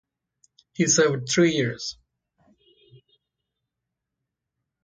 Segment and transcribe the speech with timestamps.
[0.73, 1.95] He served three years.